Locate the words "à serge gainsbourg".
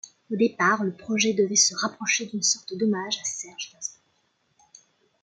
3.21-4.01